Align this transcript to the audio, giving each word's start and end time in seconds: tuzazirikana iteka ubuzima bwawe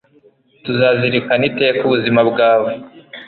tuzazirikana 0.63 1.43
iteka 1.49 1.79
ubuzima 1.85 2.21
bwawe 2.29 2.71